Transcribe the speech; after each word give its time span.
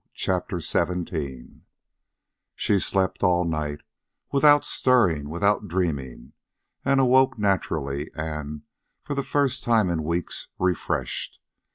CHAPTER 0.15 0.59
XVII 0.59 1.61
She 2.55 2.79
slept 2.79 3.21
all 3.21 3.45
night, 3.45 3.81
without 4.31 4.65
stirring, 4.65 5.29
without 5.29 5.67
dreaming, 5.67 6.33
and 6.83 6.99
awoke 6.99 7.37
naturally 7.37 8.09
and, 8.15 8.63
for 9.03 9.13
the 9.13 9.21
first 9.21 9.63
time 9.63 9.91
in 9.91 10.01
weeks, 10.03 10.47
refreshed. 10.57 11.39